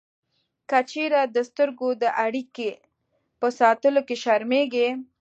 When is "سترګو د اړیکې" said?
1.49-2.71